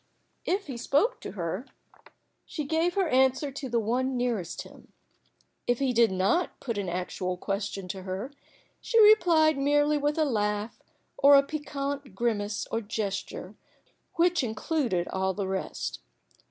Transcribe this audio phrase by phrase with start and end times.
[0.45, 1.67] If he spoke to her,
[2.43, 4.93] she gave her answer to the one nearest to him.
[5.67, 8.31] If he did not put an actual question to her,
[8.81, 10.79] she replied merely with a laugh
[11.19, 13.53] or a piquant grimace or gesture,
[14.15, 15.99] which included all the rest.